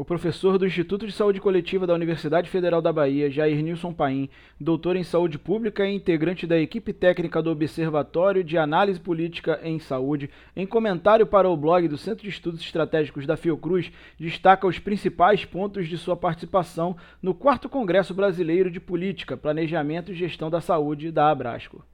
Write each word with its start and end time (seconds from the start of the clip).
O 0.00 0.04
professor 0.04 0.56
do 0.56 0.66
Instituto 0.66 1.06
de 1.06 1.12
Saúde 1.12 1.42
Coletiva 1.42 1.86
da 1.86 1.92
Universidade 1.92 2.48
Federal 2.48 2.80
da 2.80 2.90
Bahia, 2.90 3.30
Jair 3.30 3.62
Nilson 3.62 3.92
Paim, 3.92 4.30
doutor 4.58 4.96
em 4.96 5.04
saúde 5.04 5.38
pública 5.38 5.86
e 5.86 5.94
integrante 5.94 6.46
da 6.46 6.58
equipe 6.58 6.94
técnica 6.94 7.42
do 7.42 7.50
Observatório 7.50 8.42
de 8.42 8.56
Análise 8.56 8.98
Política 8.98 9.60
em 9.62 9.78
Saúde, 9.78 10.30
em 10.56 10.66
comentário 10.66 11.26
para 11.26 11.50
o 11.50 11.54
blog 11.54 11.86
do 11.86 11.98
Centro 11.98 12.22
de 12.22 12.30
Estudos 12.30 12.62
Estratégicos 12.62 13.26
da 13.26 13.36
Fiocruz, 13.36 13.92
destaca 14.18 14.66
os 14.66 14.78
principais 14.78 15.44
pontos 15.44 15.86
de 15.86 15.98
sua 15.98 16.16
participação 16.16 16.96
no 17.20 17.34
4 17.34 17.68
Congresso 17.68 18.14
Brasileiro 18.14 18.70
de 18.70 18.80
Política, 18.80 19.36
Planejamento 19.36 20.12
e 20.12 20.14
Gestão 20.14 20.48
da 20.48 20.62
Saúde 20.62 21.12
da 21.12 21.30
Abrasco. 21.30 21.84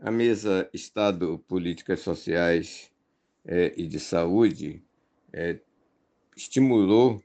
A 0.00 0.10
mesa 0.10 0.66
Estado, 0.72 1.38
Políticas 1.46 2.00
Sociais 2.00 2.90
é, 3.44 3.74
e 3.76 3.86
de 3.86 4.00
Saúde 4.00 4.82
é, 5.30 5.58
estimulou 6.36 7.22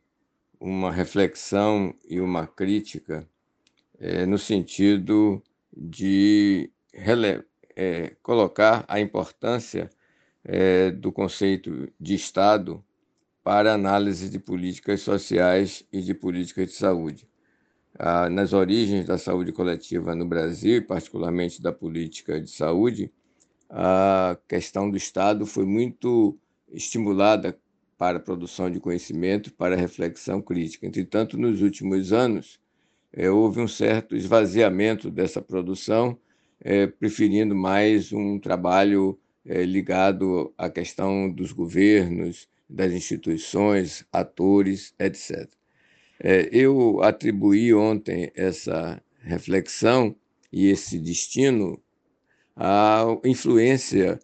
uma 0.60 0.92
reflexão 0.92 1.94
e 2.10 2.22
uma 2.22 2.48
crítica 2.48 3.28
é, 4.00 4.26
no 4.26 4.38
sentido 4.38 5.44
de 5.76 6.72
é, 7.76 8.16
colocar 8.24 8.86
a 8.88 9.00
importância 9.00 9.90
é, 10.44 10.92
do 10.92 11.12
conceito 11.12 11.92
de 12.00 12.16
Estado 12.16 12.84
para 13.44 13.74
análise 13.74 14.30
de 14.30 14.40
políticas 14.40 15.02
sociais 15.02 15.84
e 15.92 16.02
de 16.02 16.14
políticas 16.14 16.68
de 16.68 16.74
saúde. 16.74 17.28
Ah, 17.98 18.30
nas 18.30 18.54
origens 18.54 19.06
da 19.06 19.18
saúde 19.18 19.52
coletiva 19.52 20.16
no 20.16 20.26
Brasil, 20.26 20.86
particularmente 20.86 21.62
da 21.62 21.72
política 21.72 22.40
de 22.40 22.50
saúde, 22.50 23.12
a 23.70 24.38
questão 24.48 24.90
do 24.90 24.98
Estado 24.98 25.46
foi 25.46 25.66
muito 25.66 26.38
estimulada 26.72 27.58
para 28.02 28.18
a 28.18 28.20
produção 28.20 28.68
de 28.68 28.80
conhecimento, 28.80 29.54
para 29.54 29.76
a 29.76 29.78
reflexão 29.78 30.42
crítica. 30.42 30.88
Entretanto, 30.88 31.38
nos 31.38 31.62
últimos 31.62 32.12
anos, 32.12 32.60
é, 33.14 33.30
houve 33.30 33.62
um 33.62 33.68
certo 33.68 34.16
esvaziamento 34.16 35.12
dessa 35.12 35.40
produção, 35.40 36.18
é, 36.60 36.88
preferindo 36.88 37.54
mais 37.54 38.12
um 38.12 38.40
trabalho 38.40 39.20
é, 39.46 39.64
ligado 39.64 40.52
à 40.58 40.68
questão 40.68 41.30
dos 41.32 41.52
governos, 41.52 42.50
das 42.68 42.92
instituições, 42.92 44.04
atores, 44.12 44.96
etc. 44.98 45.48
eu 46.52 47.04
atribuí 47.04 47.72
ontem 47.72 48.32
essa 48.34 49.00
reflexão 49.20 50.16
e 50.52 50.70
esse 50.70 50.98
destino 50.98 51.80
à 52.56 53.06
influência 53.24 54.20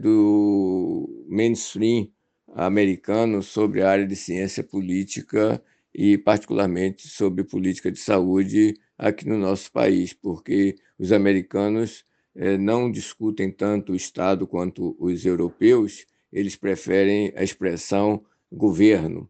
do 0.00 1.24
mainstream 1.28 2.08
americano 2.54 3.42
sobre 3.42 3.82
a 3.82 3.90
área 3.90 4.06
de 4.06 4.16
ciência 4.16 4.62
política 4.62 5.62
e, 5.94 6.16
particularmente, 6.18 7.08
sobre 7.08 7.44
política 7.44 7.90
de 7.90 7.98
saúde 7.98 8.74
aqui 8.96 9.26
no 9.26 9.38
nosso 9.38 9.70
país, 9.72 10.12
porque 10.12 10.76
os 10.98 11.12
americanos 11.12 12.04
eh, 12.34 12.56
não 12.56 12.90
discutem 12.90 13.50
tanto 13.50 13.92
o 13.92 13.96
Estado 13.96 14.46
quanto 14.46 14.96
os 14.98 15.24
europeus, 15.24 16.06
eles 16.32 16.56
preferem 16.56 17.32
a 17.36 17.42
expressão 17.42 18.24
governo. 18.50 19.28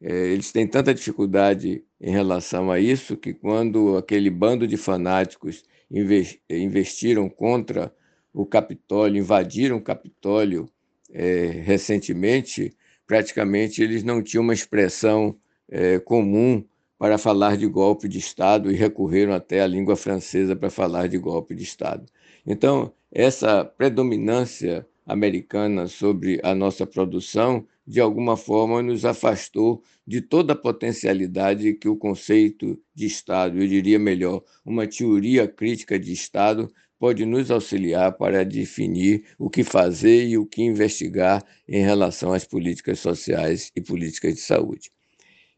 Eh, 0.00 0.32
eles 0.32 0.52
têm 0.52 0.66
tanta 0.66 0.94
dificuldade 0.94 1.84
em 2.00 2.10
relação 2.10 2.70
a 2.70 2.78
isso 2.78 3.16
que, 3.16 3.32
quando 3.32 3.96
aquele 3.96 4.30
bando 4.30 4.66
de 4.66 4.76
fanáticos 4.76 5.64
investiram 6.50 7.28
contra 7.28 7.94
o 8.32 8.44
Capitólio, 8.44 9.20
invadiram 9.20 9.76
o 9.76 9.82
Capitólio 9.82 10.68
é, 11.12 11.46
recentemente, 11.64 12.74
praticamente 13.06 13.82
eles 13.82 14.02
não 14.02 14.22
tinham 14.22 14.42
uma 14.42 14.54
expressão 14.54 15.36
é, 15.68 15.98
comum 15.98 16.64
para 16.98 17.18
falar 17.18 17.56
de 17.56 17.66
golpe 17.66 18.08
de 18.08 18.18
Estado 18.18 18.70
e 18.70 18.74
recorreram 18.74 19.34
até 19.34 19.60
à 19.60 19.66
língua 19.66 19.96
francesa 19.96 20.56
para 20.56 20.70
falar 20.70 21.08
de 21.08 21.18
golpe 21.18 21.54
de 21.54 21.62
Estado. 21.62 22.06
Então, 22.46 22.92
essa 23.12 23.64
predominância 23.64 24.86
americana 25.06 25.86
sobre 25.86 26.40
a 26.42 26.54
nossa 26.54 26.86
produção, 26.86 27.66
de 27.86 28.00
alguma 28.00 28.36
forma, 28.36 28.82
nos 28.82 29.04
afastou 29.04 29.82
de 30.06 30.20
toda 30.20 30.52
a 30.52 30.56
potencialidade 30.56 31.74
que 31.74 31.88
o 31.88 31.96
conceito 31.96 32.78
de 32.94 33.06
Estado, 33.06 33.58
eu 33.58 33.68
diria 33.68 33.98
melhor, 33.98 34.42
uma 34.64 34.86
teoria 34.86 35.46
crítica 35.46 35.98
de 35.98 36.12
Estado, 36.12 36.68
pode 36.98 37.24
nos 37.26 37.50
auxiliar 37.50 38.12
para 38.12 38.44
definir 38.44 39.24
o 39.38 39.50
que 39.50 39.62
fazer 39.62 40.26
e 40.26 40.38
o 40.38 40.46
que 40.46 40.62
investigar 40.62 41.44
em 41.68 41.82
relação 41.82 42.32
às 42.32 42.44
políticas 42.44 42.98
sociais 42.98 43.70
e 43.76 43.80
políticas 43.80 44.34
de 44.34 44.40
saúde. 44.40 44.90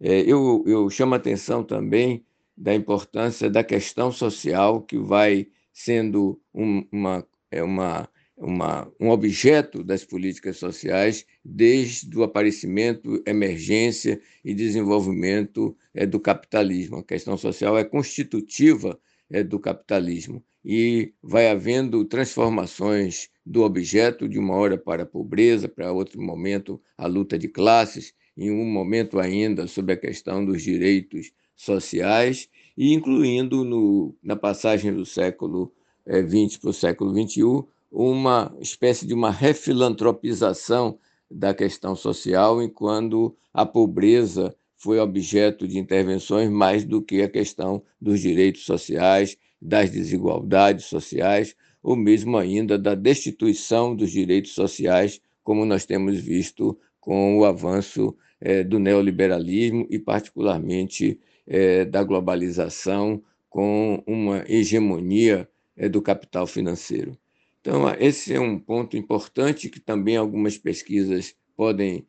É, 0.00 0.20
eu, 0.20 0.62
eu 0.66 0.88
chamo 0.90 1.14
a 1.14 1.16
atenção 1.16 1.62
também 1.64 2.24
da 2.56 2.74
importância 2.74 3.48
da 3.48 3.62
questão 3.62 4.10
social 4.10 4.82
que 4.82 4.98
vai 4.98 5.48
sendo 5.72 6.40
um, 6.52 6.84
uma, 6.90 7.26
é 7.50 7.62
uma, 7.62 8.08
uma, 8.36 8.92
um 9.00 9.10
objeto 9.10 9.84
das 9.84 10.04
políticas 10.04 10.56
sociais 10.56 11.24
desde 11.44 12.16
o 12.16 12.24
aparecimento, 12.24 13.22
emergência 13.26 14.20
e 14.44 14.54
desenvolvimento 14.54 15.76
é, 15.94 16.04
do 16.04 16.18
capitalismo. 16.18 16.98
A 16.98 17.04
questão 17.04 17.36
social 17.36 17.78
é 17.78 17.84
constitutiva 17.84 18.98
do 19.42 19.58
capitalismo. 19.58 20.42
E 20.64 21.12
vai 21.22 21.48
havendo 21.48 22.04
transformações 22.04 23.30
do 23.44 23.62
objeto 23.62 24.28
de 24.28 24.38
uma 24.38 24.54
hora 24.54 24.76
para 24.76 25.04
a 25.04 25.06
pobreza, 25.06 25.68
para 25.68 25.92
outro 25.92 26.20
momento 26.20 26.80
a 26.96 27.06
luta 27.06 27.38
de 27.38 27.48
classes, 27.48 28.12
em 28.36 28.50
um 28.50 28.64
momento 28.64 29.18
ainda 29.18 29.66
sobre 29.66 29.94
a 29.94 29.96
questão 29.96 30.44
dos 30.44 30.62
direitos 30.62 31.32
sociais 31.56 32.48
e 32.76 32.92
incluindo 32.94 33.64
no, 33.64 34.14
na 34.22 34.36
passagem 34.36 34.92
do 34.92 35.04
século 35.04 35.72
XX 36.06 36.56
é, 36.56 36.58
para 36.60 36.70
o 36.70 36.72
século 36.72 37.12
XXI 37.12 37.64
uma 37.90 38.54
espécie 38.60 39.06
de 39.06 39.14
uma 39.14 39.30
refilantropização 39.30 40.98
da 41.30 41.52
questão 41.52 41.94
social, 41.94 42.62
enquanto 42.62 43.36
a 43.52 43.66
pobreza 43.66 44.54
foi 44.78 45.00
objeto 45.00 45.66
de 45.66 45.78
intervenções 45.78 46.48
mais 46.48 46.84
do 46.84 47.02
que 47.02 47.20
a 47.20 47.28
questão 47.28 47.82
dos 48.00 48.20
direitos 48.20 48.64
sociais, 48.64 49.36
das 49.60 49.90
desigualdades 49.90 50.84
sociais, 50.86 51.56
ou 51.82 51.96
mesmo 51.96 52.36
ainda 52.36 52.78
da 52.78 52.94
destituição 52.94 53.94
dos 53.94 54.10
direitos 54.10 54.52
sociais, 54.52 55.20
como 55.42 55.64
nós 55.64 55.84
temos 55.84 56.18
visto 56.20 56.78
com 57.00 57.38
o 57.38 57.44
avanço 57.44 58.16
é, 58.40 58.62
do 58.62 58.78
neoliberalismo 58.78 59.86
e, 59.90 59.98
particularmente, 59.98 61.18
é, 61.46 61.84
da 61.84 62.04
globalização, 62.04 63.22
com 63.48 64.02
uma 64.06 64.44
hegemonia 64.46 65.48
é, 65.76 65.88
do 65.88 66.02
capital 66.02 66.46
financeiro. 66.46 67.18
Então, 67.60 67.82
esse 67.98 68.32
é 68.32 68.38
um 68.38 68.58
ponto 68.58 68.96
importante 68.96 69.68
que 69.68 69.80
também 69.80 70.16
algumas 70.16 70.56
pesquisas 70.56 71.34
podem 71.56 72.06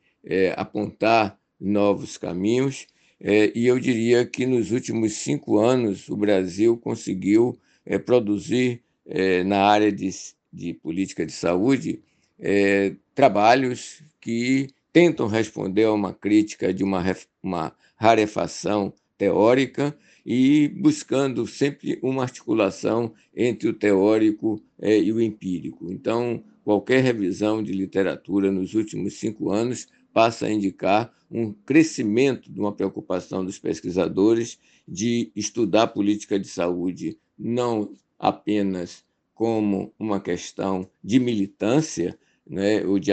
apontar 0.57 1.38
novos 1.59 2.17
caminhos. 2.17 2.87
É, 3.19 3.51
e 3.53 3.67
eu 3.67 3.79
diria 3.79 4.25
que 4.25 4.45
nos 4.45 4.71
últimos 4.71 5.13
cinco 5.13 5.59
anos 5.59 6.07
o 6.07 6.15
Brasil 6.15 6.77
conseguiu 6.77 7.57
é, 7.85 7.97
produzir 7.97 8.81
é, 9.05 9.43
na 9.43 9.63
área 9.63 9.91
de, 9.91 10.09
de, 10.53 10.73
política 10.73 11.25
de 11.25 11.33
saúde 11.33 12.01
é, 12.39 12.95
trabalhos 13.13 14.01
que 14.21 14.67
tentam 14.93 15.27
responder 15.27 15.83
a 15.83 15.93
uma 15.93 16.13
crítica 16.13 16.73
de 16.73 16.83
uma, 16.83 17.03
uma 17.43 17.75
rarefação 17.97 18.93
teórica 19.17 19.95
e 20.25 20.69
buscando 20.69 21.45
sempre 21.45 21.99
uma 22.01 22.23
articulação 22.23 23.13
entre 23.35 23.67
o 23.67 23.73
teórico 23.73 24.61
é, 24.79 24.97
e 24.97 25.11
o 25.11 25.19
empírico. 25.19 25.91
Então, 25.91 26.43
qualquer 26.63 27.03
revisão 27.03 27.61
de 27.61 27.71
literatura 27.71 28.51
nos 28.51 28.73
últimos 28.75 29.15
cinco 29.15 29.49
anos 29.51 29.87
passa 30.13 30.45
a 30.45 30.51
indicar 30.51 31.13
um 31.29 31.53
crescimento 31.53 32.51
de 32.51 32.59
uma 32.59 32.71
preocupação 32.71 33.45
dos 33.45 33.59
pesquisadores 33.59 34.57
de 34.87 35.31
estudar 35.35 35.87
política 35.87 36.39
de 36.39 36.47
saúde 36.47 37.17
não 37.37 37.91
apenas 38.17 39.03
como 39.33 39.93
uma 39.97 40.19
questão 40.19 40.89
de 41.03 41.19
militância 41.19 42.17
né, 42.45 42.83
ou 42.85 42.99
de 42.99 43.11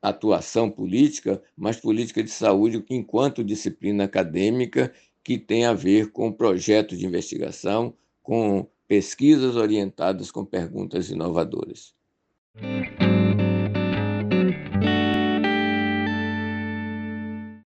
atuação 0.00 0.70
política, 0.70 1.42
mas 1.56 1.76
política 1.76 2.22
de 2.22 2.30
saúde 2.30 2.82
enquanto 2.88 3.44
disciplina 3.44 4.04
acadêmica 4.04 4.92
que 5.22 5.36
tem 5.36 5.66
a 5.66 5.72
ver 5.72 6.12
com 6.12 6.32
projetos 6.32 6.98
de 6.98 7.04
investigação, 7.04 7.92
com 8.22 8.66
pesquisas 8.86 9.56
orientadas 9.56 10.30
com 10.30 10.44
perguntas 10.44 11.10
inovadoras. 11.10 11.94